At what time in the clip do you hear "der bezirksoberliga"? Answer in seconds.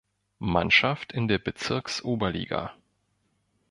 1.27-2.73